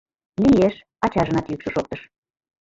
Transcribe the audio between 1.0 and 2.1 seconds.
ачажынат йӱкшӧ шоктыш.